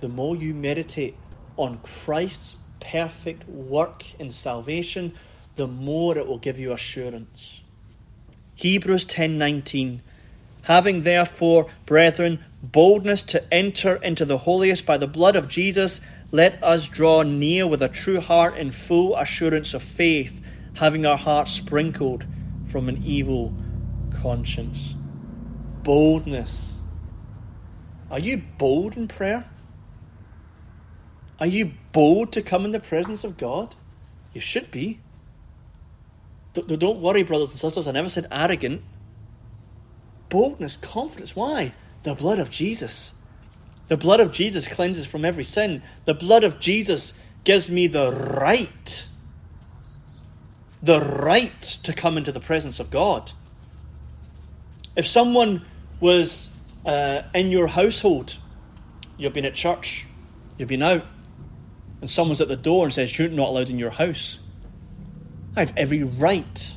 [0.00, 1.14] The more you meditate
[1.58, 5.14] on Christ's perfect work in salvation,
[5.56, 7.60] the more it will give you assurance.
[8.54, 10.00] Hebrews 10:19
[10.62, 16.00] Having therefore, brethren, boldness to enter into the holiest by the blood of Jesus,
[16.32, 20.40] let us draw near with a true heart in full assurance of faith,
[20.74, 22.26] having our hearts sprinkled
[22.66, 23.54] from an evil
[24.20, 24.94] conscience.
[25.82, 26.74] Boldness.
[28.10, 29.48] Are you bold in prayer?
[31.38, 33.74] Are you bold to come in the presence of God?
[34.32, 35.00] You should be.
[36.54, 37.86] Don't worry, brothers and sisters.
[37.86, 38.82] I never said arrogant.
[40.28, 41.36] Boldness, confidence.
[41.36, 41.72] Why?
[42.02, 43.12] The blood of Jesus.
[43.88, 45.82] The blood of Jesus cleanses from every sin.
[46.04, 47.12] The blood of Jesus
[47.44, 49.06] gives me the right,
[50.82, 53.30] the right to come into the presence of God.
[54.96, 55.64] If someone
[56.00, 56.50] was
[56.84, 58.36] uh, in your household,
[59.16, 60.06] you've been at church,
[60.58, 61.04] you've been out,
[62.00, 64.40] and someone's at the door and says, You're not allowed in your house,
[65.56, 66.74] I have every right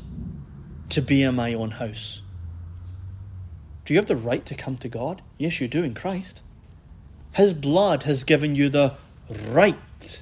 [0.90, 2.22] to be in my own house.
[3.86, 5.22] Do you have the right to come to God?
[5.38, 6.42] Yes, you do in Christ.
[7.40, 8.96] His blood has given you the
[9.48, 10.22] right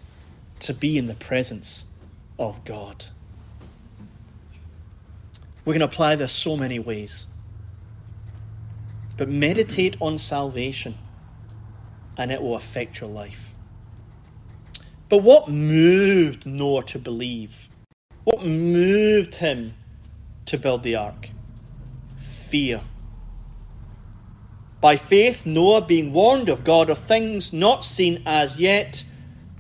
[0.60, 1.84] to be in the presence
[2.38, 3.06] of God.
[5.65, 7.25] We can apply this so many ways.
[9.17, 10.95] But meditate on salvation,
[12.19, 13.56] and it will affect your life.
[15.10, 17.67] But what moved Noah to believe?
[18.25, 19.73] What moved him
[20.45, 21.30] to build the ark?
[22.19, 22.82] Fear.
[24.79, 29.03] By faith, Noah, being warned of God of things not seen as yet,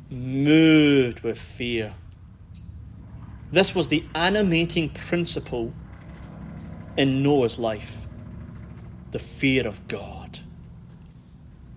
[0.09, 1.95] moved with fear.
[3.51, 5.73] This was the animating principle
[6.97, 8.03] in Noah's life
[9.11, 10.39] the fear of God.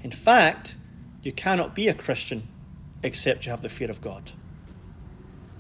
[0.03, 0.74] In fact,
[1.22, 2.48] you cannot be a Christian
[3.03, 4.33] except you have the fear of God.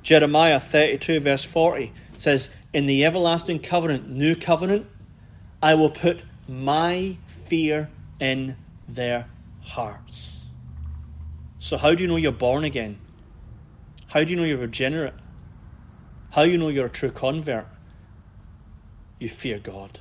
[0.02, 4.86] Jeremiah 32, verse 40 says, In the everlasting covenant, new covenant,
[5.62, 7.16] I will put my
[7.50, 8.56] fear in
[8.88, 9.26] their
[9.60, 10.36] hearts.
[11.58, 13.00] So, how do you know you're born again?
[14.06, 15.14] How do you know you're regenerate?
[16.30, 17.66] How do you know you're a true convert?
[19.18, 19.98] You fear God.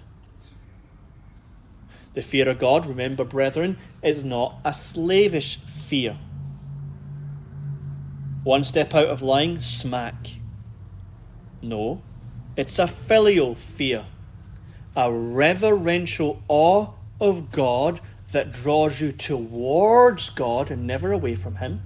[2.14, 6.18] The fear of God, remember, brethren, is not a slavish fear.
[8.44, 10.28] One step out of line, smack.
[11.64, 12.04] No,
[12.56, 14.06] it's a filial fear,
[14.96, 18.00] a reverential awe of God
[18.32, 21.82] that draws you towards God and never away from Him,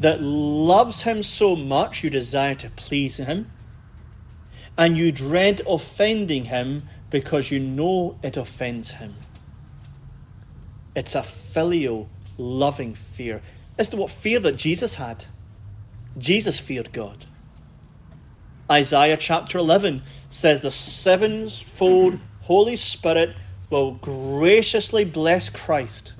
[0.00, 3.50] that loves Him so much you desire to please Him,
[4.76, 9.14] and you dread offending Him because you know it offends Him.
[10.94, 13.42] It's a filial, loving fear.
[13.78, 15.24] It's the what fear that Jesus had.
[16.16, 17.26] Jesus feared God.
[18.70, 23.36] Isaiah chapter 11 says the sevenfold Holy Spirit
[23.70, 26.14] will graciously bless Christ.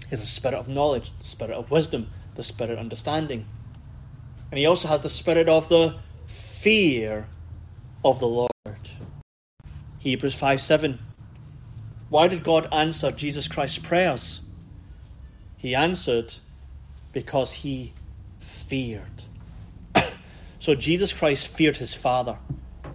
[0.00, 3.46] He has a spirit of knowledge, the spirit of wisdom, the spirit of understanding.
[4.50, 7.26] And he also has the spirit of the fear
[8.04, 8.50] of the Lord.
[9.98, 10.98] Hebrews 5 7.
[12.10, 14.40] Why did God answer Jesus Christ's prayers?
[15.56, 16.34] He answered
[17.12, 17.94] because he
[18.38, 19.22] feared.
[20.60, 22.38] so Jesus Christ feared his Father.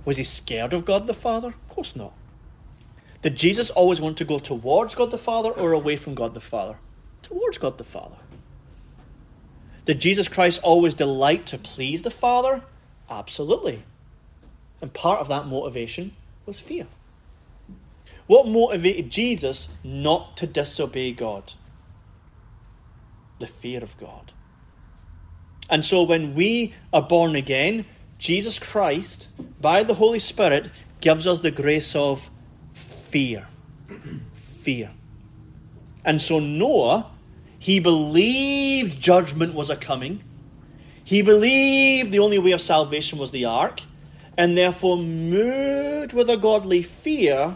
[0.05, 1.49] Was he scared of God the Father?
[1.49, 2.13] Of course not.
[3.21, 6.41] Did Jesus always want to go towards God the Father or away from God the
[6.41, 6.77] Father?
[7.21, 8.15] Towards God the Father.
[9.85, 12.61] Did Jesus Christ always delight to please the Father?
[13.09, 13.83] Absolutely.
[14.81, 16.87] And part of that motivation was fear.
[18.27, 21.53] What motivated Jesus not to disobey God?
[23.39, 24.31] The fear of God.
[25.69, 27.85] And so when we are born again,
[28.17, 29.27] Jesus Christ,
[29.59, 30.69] by the Holy Spirit,
[31.01, 32.29] gives us the grace of
[33.09, 33.47] fear.
[34.33, 34.91] fear.
[36.05, 37.09] And so Noah,
[37.57, 40.23] he believed judgment was a coming.
[41.03, 43.81] He believed the only way of salvation was the ark,
[44.37, 47.55] and therefore, moved with a godly fear,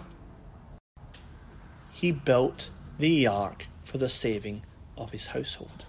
[1.92, 4.64] he built the ark for the saving
[4.98, 5.86] of his household.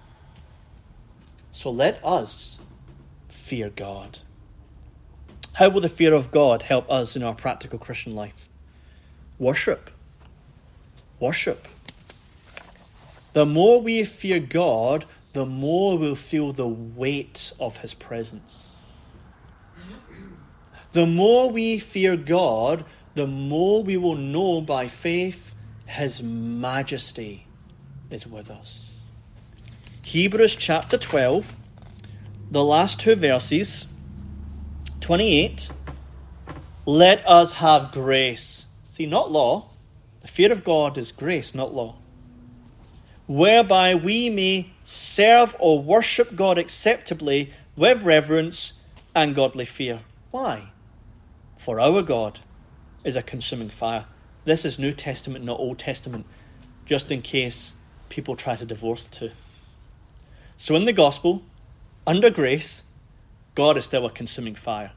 [1.53, 2.59] So let us
[3.29, 4.19] fear God.
[5.55, 8.49] How will the fear of God help us in our practical Christian life?
[9.39, 9.91] Worship.
[11.19, 11.69] Worship.
[13.33, 18.71] The more we fear God, the more we'll feel the weight of His presence.
[20.93, 25.53] The more we fear God, the more we will know by faith
[25.87, 27.47] His majesty
[28.11, 28.91] is with us.
[30.05, 31.57] Hebrews chapter 12,
[32.53, 33.89] the last two verses,
[35.01, 35.71] 28.
[36.87, 38.64] Let us have grace.
[38.95, 39.71] See, not law.
[40.21, 41.97] The fear of God is grace, not law.
[43.27, 48.75] Whereby we may serve or worship God acceptably with reverence
[49.13, 50.03] and godly fear.
[50.31, 50.69] Why?
[51.59, 52.39] For our God
[53.03, 54.05] is a consuming fire.
[54.45, 56.25] This is New Testament, not Old Testament,
[56.87, 57.73] just in case
[58.11, 59.33] people try to divorce two.
[60.57, 61.43] So in the gospel,
[62.07, 62.85] under grace,
[63.57, 64.93] God is still a consuming fire.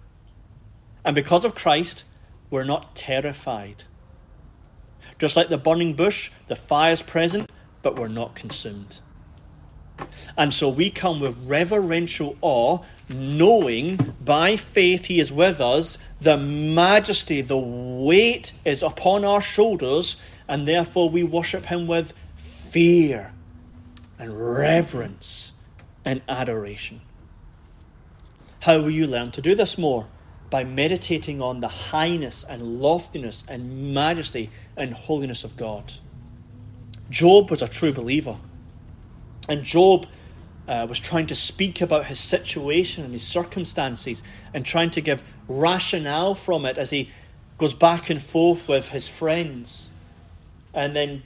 [1.04, 2.04] And because of Christ,
[2.50, 3.84] we're not terrified.
[5.20, 9.00] Just like the burning bush, the fire is present, but we're not consumed.
[10.38, 12.80] And so we come with reverential awe,
[13.10, 20.18] knowing by faith He is with us the majesty, the weight is upon our shoulders,
[20.48, 23.34] and therefore we worship Him with fear
[24.20, 25.52] and reverence
[26.06, 27.02] and adoration.
[28.62, 30.08] How will you learn to do this more?
[30.50, 35.94] By meditating on the highness and loftiness and majesty and holiness of God.
[37.10, 38.38] Job was a true believer.
[39.50, 40.08] And Job
[40.68, 44.22] uh, was trying to speak about his situation and his circumstances
[44.54, 47.10] and trying to give rationale from it as he
[47.58, 49.90] goes back and forth with his friends.
[50.74, 51.24] And then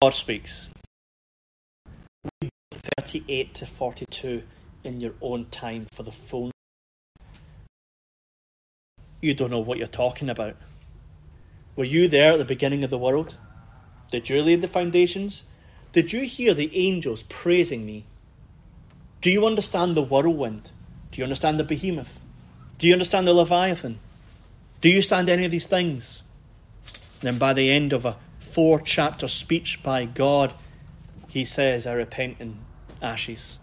[0.00, 0.68] God speaks.
[2.42, 4.42] Read 38 to 42
[4.84, 6.50] in your own time for the phone.
[9.20, 10.56] You don't know what you're talking about.
[11.76, 13.36] Were you there at the beginning of the world?
[14.10, 15.44] Did you lay the foundations?
[15.92, 18.06] Did you hear the angels praising me?
[19.20, 20.70] Do you understand the whirlwind?
[21.10, 22.18] Do you understand the behemoth?
[22.78, 23.98] Do you understand the Leviathan?
[24.80, 26.22] Do you understand any of these things?
[27.20, 30.54] And then by the end of a four chapter speech by God,
[31.28, 32.58] he says, I repent in
[33.02, 33.58] ashes.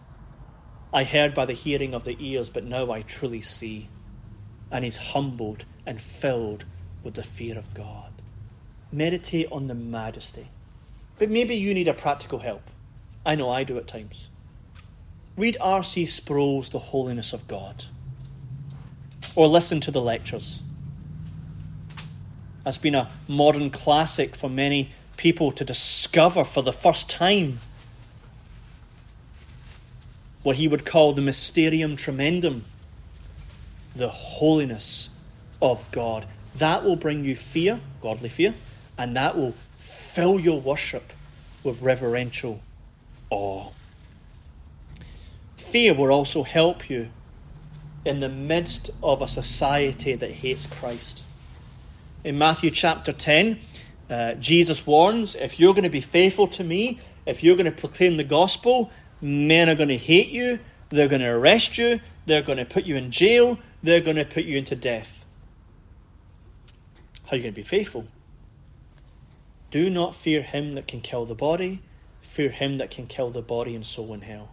[0.93, 3.89] I heard by the hearing of the ears, but now I truly see.
[4.71, 6.65] And he's humbled and filled
[7.03, 8.11] with the fear of God.
[8.91, 10.47] Meditate on the majesty.
[11.17, 12.61] But maybe you need a practical help.
[13.25, 14.29] I know I do at times.
[15.35, 16.05] Read R.C.
[16.05, 17.85] Sproul's The Holiness of God.
[19.35, 20.61] Or listen to the lectures.
[22.63, 27.59] That's been a modern classic for many people to discover for the first time
[30.43, 32.63] what he would call the mysterium tremendum,
[33.97, 35.09] the holiness
[35.61, 36.25] of God.
[36.55, 38.53] That will bring you fear, godly fear,
[38.97, 41.13] and that will fill your worship
[41.63, 42.61] with reverential
[43.29, 43.69] awe.
[45.57, 47.09] Fear will also help you
[48.05, 51.23] in the midst of a society that hates Christ.
[52.23, 53.59] In Matthew chapter 10,
[54.09, 57.71] uh, Jesus warns if you're going to be faithful to me, if you're going to
[57.71, 58.89] proclaim the gospel,
[59.21, 62.85] men are going to hate you they're going to arrest you, they're going to put
[62.85, 65.23] you in jail, they're going to put you into death.
[67.23, 68.05] How are you going to be faithful?
[69.71, 71.81] Do not fear him that can kill the body,
[72.19, 74.49] fear him that can kill the body and soul in hell.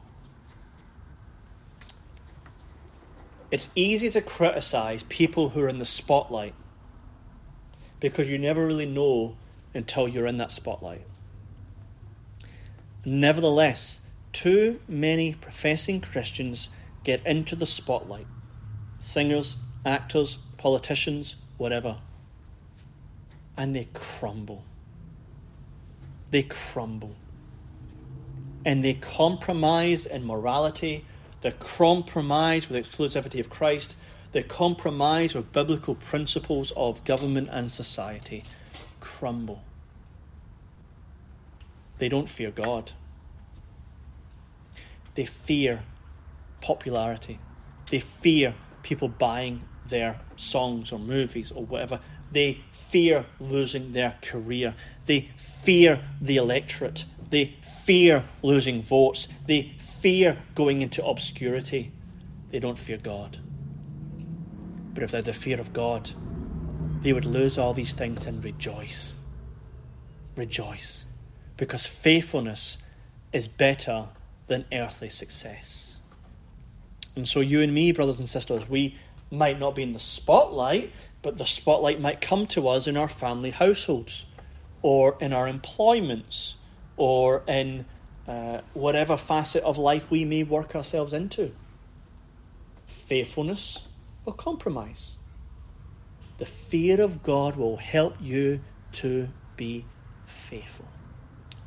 [3.51, 6.55] It's easy to criticize people who are in the spotlight
[7.99, 9.37] because you never really know
[9.74, 11.05] until you're in that spotlight.
[13.05, 14.01] Nevertheless,
[14.32, 16.68] too many professing Christians
[17.03, 18.28] get into the spotlight
[19.14, 19.56] singers,
[19.86, 21.96] actors, politicians, whatever
[23.56, 24.64] and they crumble.
[26.30, 27.14] They crumble.
[28.64, 31.04] And they compromise in morality,
[31.42, 33.96] they compromise with exclusivity of Christ,
[34.32, 38.42] they compromise with biblical principles of government and society.
[39.00, 39.62] Crumble.
[41.98, 42.90] They don't fear God.
[45.14, 45.84] They fear
[46.60, 47.38] popularity.
[47.90, 48.54] They fear
[48.85, 51.99] people buying their songs or movies or whatever.
[52.30, 54.74] They fear losing their career.
[55.07, 57.05] They fear the electorate.
[57.30, 59.26] They fear losing votes.
[59.47, 61.91] They fear going into obscurity.
[62.51, 63.39] They don't fear God.
[64.95, 66.11] But if they had the fear of God,
[67.03, 69.16] they would lose all these things and rejoice.
[70.37, 71.05] Rejoice.
[71.57, 72.78] Because faithfulness
[73.32, 74.09] is better
[74.47, 75.84] than earthly success.
[77.16, 78.96] And so, you and me, brothers and sisters, we
[79.30, 80.92] might not be in the spotlight,
[81.22, 84.26] but the spotlight might come to us in our family households
[84.82, 86.56] or in our employments
[86.96, 87.86] or in
[88.28, 91.52] uh, whatever facet of life we may work ourselves into.
[92.86, 93.78] Faithfulness
[94.26, 95.16] or compromise.
[96.38, 98.60] The fear of God will help you
[98.92, 99.84] to be
[100.26, 100.88] faithful.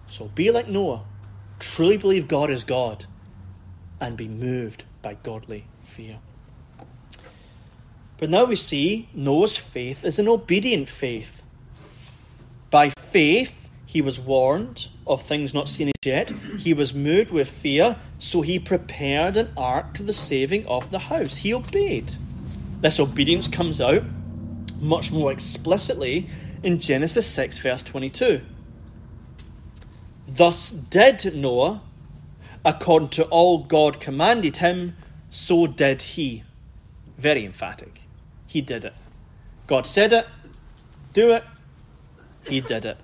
[0.09, 1.03] So be like Noah,
[1.59, 3.05] truly believe God is God,
[3.99, 6.20] and be moved by godly fear.
[8.18, 11.41] But now we see Noah's faith is an obedient faith.
[12.70, 16.30] By faith, he was warned of things not seen as yet.
[16.58, 20.99] He was moved with fear, so he prepared an ark to the saving of the
[20.99, 21.38] house.
[21.38, 22.12] He obeyed.
[22.82, 24.03] This obedience comes out
[24.82, 26.30] much more explicitly
[26.64, 28.41] in Genesis 6, verse 22.
[30.28, 31.82] Thus did Noah,
[32.66, 34.95] according to all God commanded him,
[35.30, 36.43] so did he.
[37.18, 38.01] Very emphatic.
[38.47, 38.93] He did it.
[39.68, 40.28] God said it,
[41.14, 41.43] do it,
[42.47, 42.97] He did it.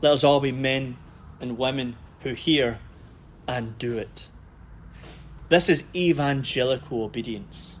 [0.00, 0.96] Let us all be men
[1.40, 2.78] and women who hear
[3.46, 4.28] and do it.
[5.48, 7.78] This is evangelical obedience.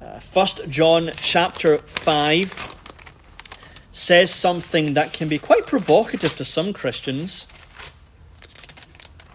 [0.00, 2.74] Uh, First John chapter 5
[3.92, 7.46] says something that can be quite provocative to some Christians.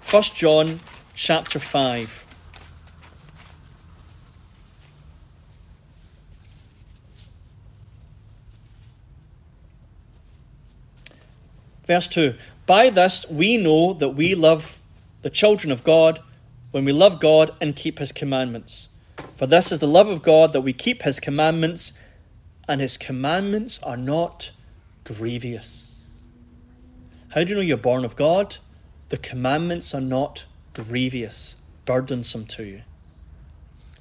[0.08, 0.80] First John
[1.16, 2.28] chapter 5
[11.86, 12.36] Verse 2
[12.66, 14.80] By this we know that we love
[15.24, 16.22] the children of God
[16.72, 18.88] when we love God and keep his commandments.
[19.36, 21.92] For this is the love of God that we keep his commandments,
[22.66, 24.52] and his commandments are not
[25.04, 25.94] grievous.
[27.28, 28.56] How do you know you're born of God?
[29.10, 31.56] The commandments are not grievous,
[31.86, 32.82] burdensome to you.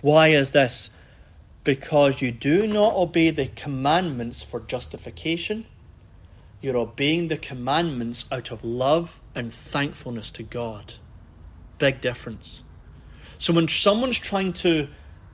[0.01, 0.91] Why is this?
[1.65, 5.67] Because you do not obey the commandments for justification
[6.61, 10.95] you're obeying the commandments out of love and thankfulness to God.
[11.79, 12.63] Big difference.
[13.39, 14.89] So when someone's trying to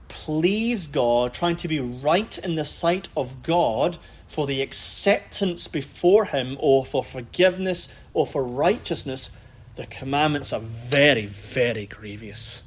[0.09, 6.25] please God, trying to be right in the sight of God for the acceptance before
[6.25, 9.31] Him or for forgiveness or for righteousness,
[9.77, 12.63] the commandments are very, very grievous.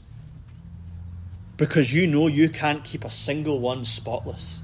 [1.57, 4.59] Because you know you can't keep a single one spotless.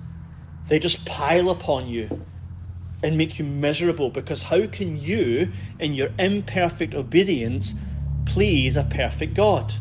[0.68, 2.26] They just pile upon you
[3.04, 7.76] and make you miserable because how can you, in your imperfect obedience,
[8.26, 9.74] please a perfect God?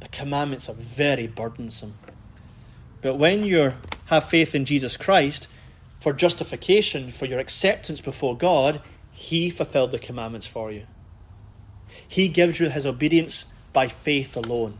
[0.00, 1.94] The commandments are very burdensome.
[3.00, 3.72] But when you
[4.06, 5.48] have faith in Jesus Christ,
[6.00, 8.80] for justification, for your acceptance before God,
[9.12, 10.86] He fulfilled the commandments for you.
[12.06, 14.78] He gives you His obedience by faith alone.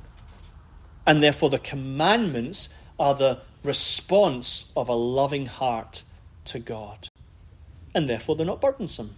[1.07, 6.03] And therefore, the commandments are the response of a loving heart
[6.47, 7.09] to God
[7.95, 9.17] and therefore they're not burdensome.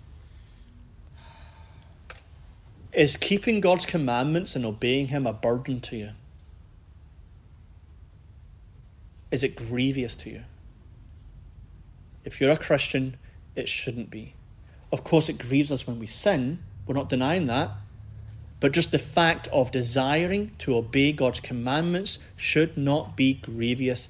[2.92, 6.10] Is keeping God's commandments and obeying Him a burden to you?
[9.30, 10.42] Is it grievous to you?
[12.24, 13.16] If you're a Christian,
[13.56, 14.34] it shouldn't be.
[14.92, 16.60] Of course, it grieves us when we sin.
[16.86, 17.70] We're not denying that.
[18.60, 24.08] But just the fact of desiring to obey God's commandments should not be grievous,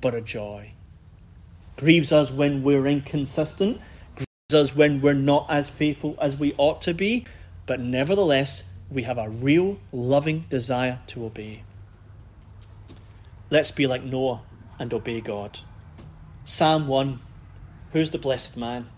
[0.00, 0.72] but a joy.
[1.76, 3.80] Grieves us when we're inconsistent,
[4.14, 7.24] grieves us when we're not as faithful as we ought to be,
[7.66, 11.62] but nevertheless, we have a real loving desire to obey.
[13.50, 14.42] Let's be like Noah
[14.78, 15.60] and obey God.
[16.44, 17.20] Psalm 1
[17.92, 18.88] Who's the blessed man?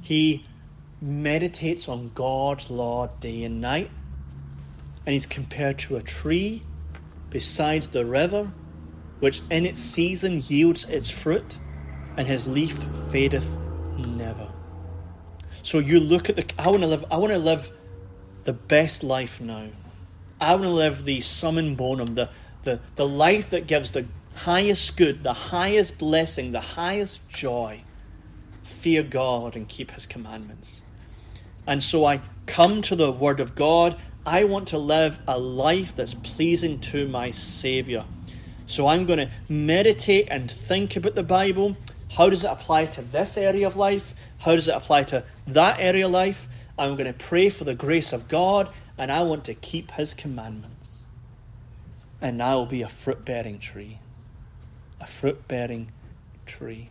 [0.00, 0.46] He
[1.00, 3.90] meditates on God's law day and night,
[5.06, 6.62] and he's compared to a tree
[7.30, 8.50] besides the river,
[9.20, 11.58] which in its season yields its fruit,
[12.16, 12.76] and his leaf
[13.10, 13.46] fadeth
[13.96, 14.48] never.
[15.62, 17.70] So you look at the I want to live I want to live
[18.44, 19.68] the best life now.
[20.40, 22.30] I want to live the summum bonum, the,
[22.62, 27.82] the, the life that gives the highest good, the highest blessing, the highest joy.
[28.62, 30.82] Fear God and keep his commandments.
[31.68, 33.98] And so I come to the Word of God.
[34.24, 38.06] I want to live a life that's pleasing to my Savior.
[38.64, 41.76] So I'm going to meditate and think about the Bible.
[42.10, 44.14] How does it apply to this area of life?
[44.38, 46.48] How does it apply to that area of life?
[46.78, 50.14] I'm going to pray for the grace of God, and I want to keep His
[50.14, 50.88] commandments.
[52.22, 53.98] And I will be a fruit bearing tree.
[55.02, 55.92] A fruit bearing
[56.46, 56.88] tree.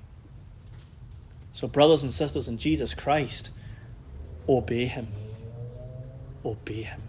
[1.54, 3.50] So, brothers and sisters in Jesus Christ,
[4.48, 5.08] obey Him.
[6.46, 7.02] Obey Him.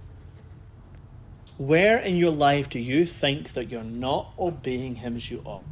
[1.59, 5.65] Where in your life do you think that you're not obeying Him as you ought?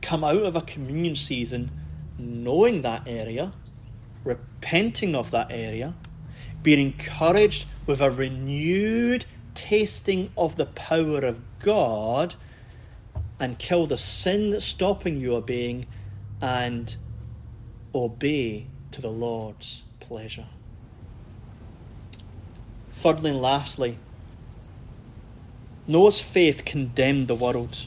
[0.00, 1.70] Come out of a communion season
[2.18, 3.52] knowing that area,
[4.24, 5.94] repenting of that area,
[6.62, 12.34] being encouraged with a renewed tasting of the power of God,
[13.38, 15.86] and kill the sin that's stopping you obeying
[16.40, 16.96] and
[17.94, 20.46] obey to the Lord's pleasure.
[22.92, 23.98] Thirdly and lastly,
[25.86, 27.86] Noah's faith condemned the world.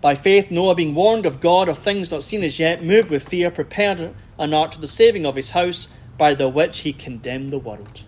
[0.00, 3.28] By faith, Noah, being warned of God of things not seen as yet, moved with
[3.28, 7.52] fear, prepared an ark to the saving of his house, by the which he condemned
[7.52, 8.02] the world.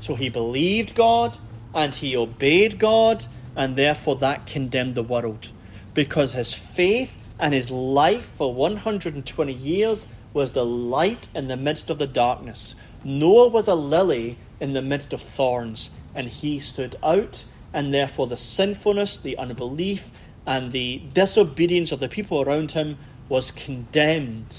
[0.00, 1.36] So he believed God,
[1.74, 5.48] and he obeyed God, and therefore that condemned the world.
[5.94, 11.90] Because his faith and his life for 120 years was the light in the midst
[11.90, 12.74] of the darkness.
[13.04, 18.26] Noah was a lily in the midst of thorns, and he stood out, and therefore
[18.26, 20.10] the sinfulness, the unbelief,
[20.46, 24.56] and the disobedience of the people around him was condemned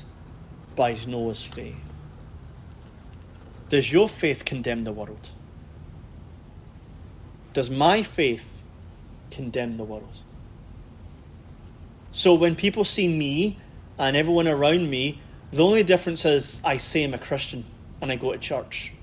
[0.76, 1.76] by Noah's faith.
[3.68, 5.32] Does your faith condemn the world?
[7.54, 8.46] Does my faith
[9.32, 10.24] condemn the world?
[12.12, 13.58] So when people see me
[13.98, 17.66] and everyone around me, the only difference is I say I'm a Christian
[18.02, 18.94] and I go to church.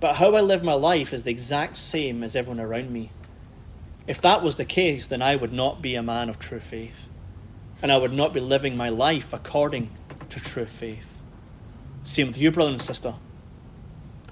[0.00, 3.10] But how I live my life is the exact same as everyone around me.
[4.06, 7.08] If that was the case, then I would not be a man of true faith.
[7.82, 9.90] And I would not be living my life according
[10.30, 11.08] to true faith.
[12.04, 13.14] Same with you, brother and sister.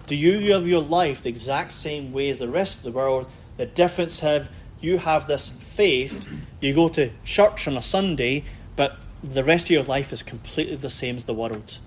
[0.06, 3.26] Do you live your life the exact same way as the rest of the world?
[3.56, 4.48] The difference have
[4.84, 6.30] you have this faith,
[6.60, 8.44] you go to church on a Sunday,
[8.76, 11.78] but the rest of your life is completely the same as the world.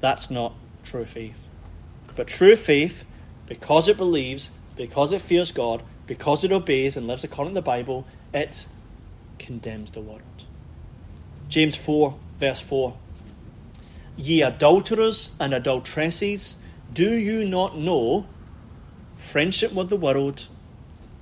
[0.00, 0.54] That's not
[0.84, 1.48] true faith.
[2.16, 3.04] But true faith,
[3.46, 7.64] because it believes, because it fears God, because it obeys and lives according to the
[7.64, 8.66] Bible, it
[9.38, 10.22] condemns the world.
[11.48, 12.96] James 4, verse 4.
[14.16, 16.56] Ye adulterers and adulteresses,
[16.92, 18.26] do you not know
[19.16, 20.48] friendship with the world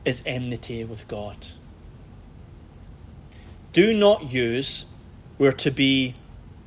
[0.08, 1.36] is enmity with God.
[3.74, 4.86] Do not use
[5.36, 6.14] we're to be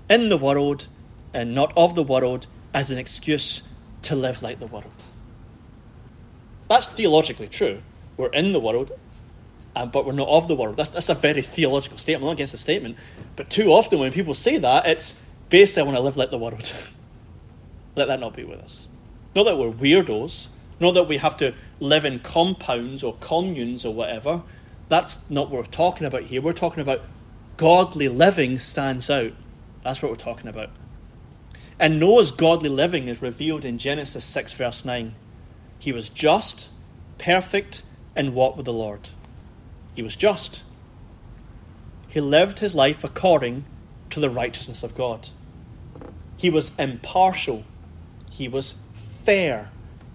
[0.08, 0.88] in the world
[1.34, 3.64] and not of the world as an excuse
[4.04, 5.04] to live like the world.
[6.70, 7.82] That's theologically true.
[8.16, 8.92] We're in the world,
[9.76, 10.78] uh, but we're not of the world.
[10.78, 12.24] That's, that's a very theological statement.
[12.24, 12.96] I'm not against the statement.
[13.36, 15.20] But too often when people say that, it's
[15.50, 16.72] basically I want to live like the world.
[17.96, 18.88] Let that not be with us.
[19.36, 20.48] Not that we're weirdos,
[20.82, 24.44] not that we have to live in compounds or communes or whatever.
[24.90, 26.42] That's not what we're talking about here.
[26.42, 27.02] We're talking about
[27.58, 29.32] godly living stands out.
[29.84, 30.70] That's what we're talking about.
[31.80, 35.16] And Noah's godly living is revealed in Genesis 6, verse 9.
[35.80, 36.68] He was just,
[37.18, 37.84] perfect,
[38.16, 39.10] and walked with the Lord.
[39.96, 40.62] He was just.
[42.08, 43.66] He lived his life according
[44.10, 45.30] to the righteousness of God.
[46.38, 47.64] He was impartial.
[48.30, 49.70] He was fair.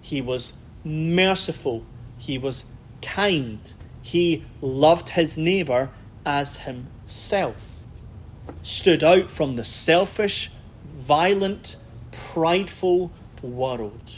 [0.07, 0.53] He was
[0.85, 1.83] merciful.
[2.17, 2.63] He was
[3.01, 3.59] kind.
[4.01, 5.89] He loved his neighbour
[6.25, 7.81] as himself.
[8.63, 10.49] Stood out from the selfish,
[10.95, 11.75] violent,
[12.13, 14.13] prideful world.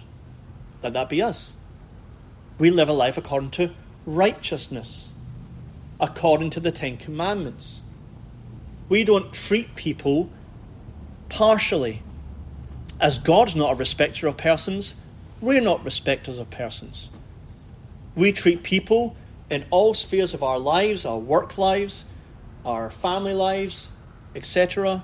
[0.83, 1.53] Let that be us.
[2.59, 3.71] We live a life according to
[4.05, 5.09] righteousness,
[5.99, 7.81] according to the Ten Commandments.
[8.89, 10.29] We don't treat people
[11.29, 12.03] partially.
[12.99, 14.93] As God's not a respecter of persons,
[15.41, 17.09] we're not respecters of persons.
[18.15, 19.15] We treat people
[19.49, 22.05] in all spheres of our lives, our work lives,
[22.65, 23.89] our family lives,
[24.35, 25.03] etc.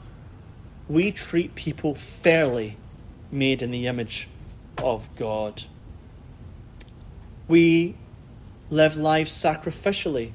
[0.88, 2.78] We treat people fairly,
[3.32, 4.28] made in the image
[4.78, 5.64] of God.
[7.48, 7.96] We
[8.70, 10.32] live lives sacrificially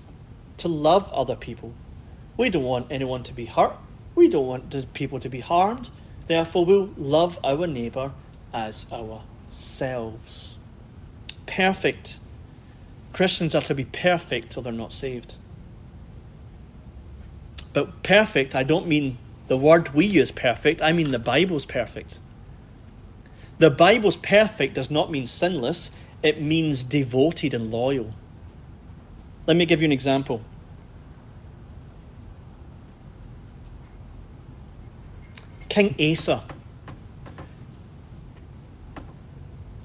[0.59, 1.73] to love other people.
[2.37, 3.77] We don't want anyone to be hurt.
[4.15, 5.89] We don't want people to be harmed.
[6.27, 8.13] Therefore, we'll love our neighbour
[8.53, 8.87] as
[9.51, 10.57] ourselves.
[11.47, 12.19] Perfect.
[13.13, 15.35] Christians are to be perfect till they're not saved.
[17.73, 22.21] But perfect, I don't mean the word we use perfect, I mean the Bible's perfect.
[23.59, 25.91] The Bible's perfect does not mean sinless,
[26.23, 28.15] it means devoted and loyal.
[29.47, 30.43] Let me give you an example.
[35.69, 36.43] King Asa.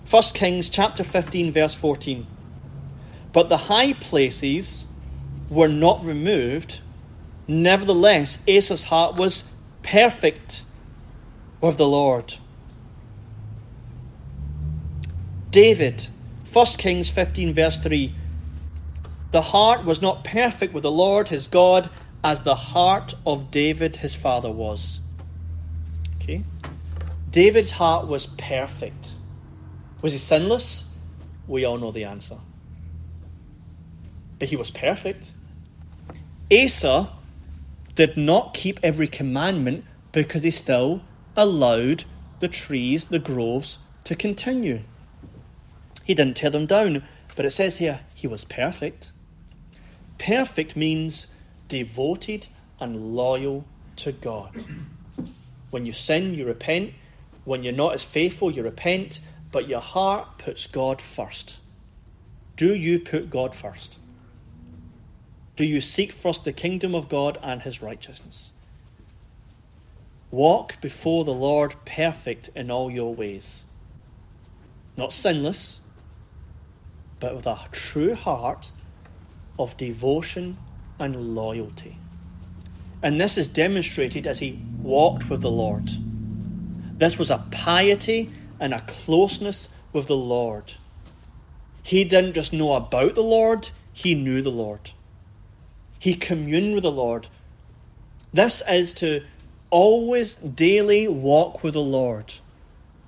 [0.10, 2.28] 1 Kings chapter 15 verse 14.
[3.34, 4.86] But the high places
[5.50, 6.80] were not removed.
[7.48, 9.44] Nevertheless, Asa's heart was
[9.82, 10.64] perfect
[11.60, 12.36] with the Lord.
[15.50, 16.08] David,
[16.52, 18.14] 1 Kings 15, verse 3.
[19.32, 21.90] The heart was not perfect with the Lord his God
[22.24, 25.00] as the heart of David his father was.
[26.18, 26.44] Okay?
[27.32, 29.15] David's heart was perfect.
[30.06, 30.88] Was he sinless?
[31.48, 32.38] We all know the answer.
[34.38, 35.32] But he was perfect.
[36.52, 37.10] Asa
[37.96, 41.02] did not keep every commandment because he still
[41.36, 42.04] allowed
[42.40, 44.82] the trees, the groves, to continue.
[46.04, 47.02] He didn't tear them down,
[47.36, 49.12] but it says here he was perfect.
[50.20, 51.30] Perfect means
[51.68, 52.46] devoted
[52.80, 54.52] and loyal to God.
[55.72, 56.94] When you sin, you repent.
[57.44, 59.20] When you're not as faithful, you repent,
[59.56, 61.60] but your heart puts God first.
[62.58, 63.98] Do you put God first?
[65.56, 68.52] Do you seek first the kingdom of God and his righteousness?
[70.30, 73.64] Walk before the Lord perfect in all your ways.
[74.98, 75.80] Not sinless,
[77.22, 78.70] but with a true heart
[79.58, 80.58] of devotion
[81.00, 81.98] and loyalty.
[83.02, 85.90] And this is demonstrated as he walked with the Lord.
[86.98, 88.30] This was a piety
[88.60, 90.74] and a closeness with the Lord.
[91.84, 94.92] He didn't just know about the Lord, he knew the Lord.
[96.00, 97.28] He communed with the Lord.
[98.34, 99.24] This is to
[99.70, 102.34] always daily walk with the Lord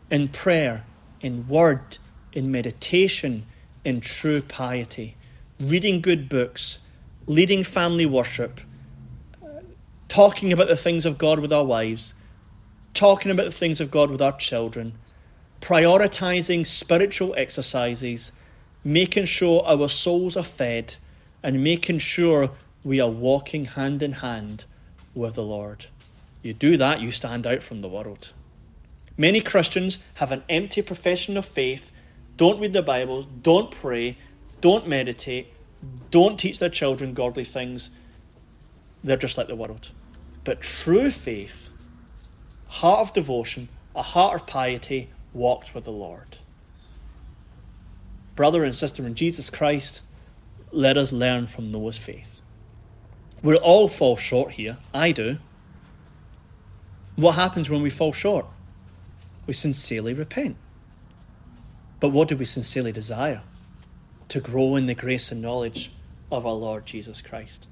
[0.10, 0.86] in prayer,
[1.22, 1.98] in word,
[2.34, 3.45] in meditation,
[3.84, 5.16] in true piety,
[5.60, 6.80] reading good books,
[7.26, 8.62] leading family worship,
[10.08, 12.14] talking about the things of God with our wives,
[12.93, 14.93] talking about the things of God with our children,
[15.62, 18.32] prioritizing spiritual exercises,
[18.84, 20.95] making sure our souls are fed,
[21.43, 22.51] and making sure
[22.84, 24.66] we are walking hand in hand
[25.14, 25.88] with the Lord.
[26.41, 28.32] You do that, you stand out from the world.
[29.18, 31.91] Many Christians have an empty profession of faith
[32.38, 34.16] don't read the Bible, don't pray,
[34.62, 35.51] don't meditate,
[36.12, 37.89] don't teach their children godly things.
[39.03, 39.89] They're just like the world.
[40.43, 41.72] But true faith,
[42.68, 46.38] heart of devotion, a heart of piety, walks with the Lord.
[48.35, 50.01] Brother and sister in Jesus Christ,
[50.71, 52.41] let us learn from Noah's faith.
[53.41, 54.77] we all fall short here.
[54.93, 55.38] I do.
[57.15, 58.45] What happens when we fall short?
[59.47, 60.57] We sincerely repent.
[61.99, 63.41] But what do we sincerely desire?
[64.29, 65.91] To grow in the grace and knowledge
[66.31, 67.67] of our Lord Jesus Christ.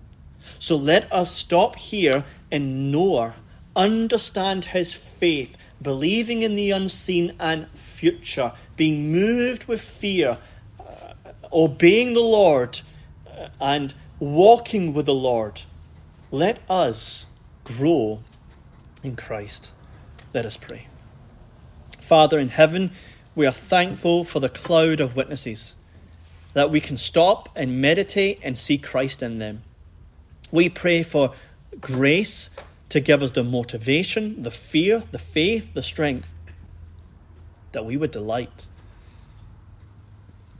[0.59, 3.33] So let us stop here and know,
[3.75, 10.37] understand his faith, believing in the unseen and future, being moved with fear,
[10.79, 11.13] uh,
[11.53, 12.81] obeying the Lord,
[13.29, 15.61] uh, and walking with the Lord.
[16.31, 17.27] Let us
[17.63, 18.21] grow
[19.03, 19.71] in Christ.
[20.33, 20.87] Let us pray.
[22.01, 22.91] Father in heaven,
[23.35, 25.75] we are thankful for the cloud of witnesses,
[26.53, 29.61] that we can stop and meditate and see Christ in them.
[30.51, 31.33] We pray for
[31.79, 32.49] grace
[32.95, 36.31] to give us the motivation, the fear, the faith, the strength,
[37.73, 38.67] that we would delight.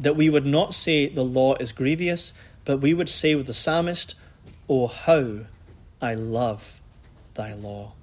[0.01, 2.33] That we would not say the law is grievous,
[2.65, 4.15] but we would say with the psalmist,
[4.67, 5.45] Oh, how
[6.01, 6.81] I love
[7.35, 7.93] thy law.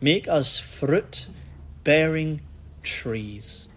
[0.00, 1.28] Make us fruit
[1.84, 2.40] bearing
[2.82, 3.68] trees.